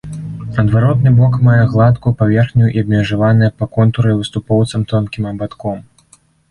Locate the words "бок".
1.19-1.37